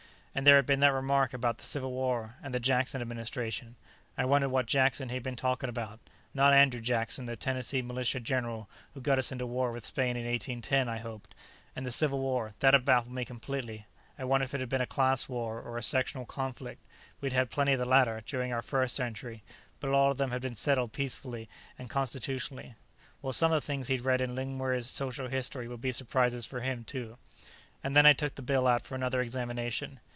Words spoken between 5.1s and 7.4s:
had been talking about; not Andrew Jackson, the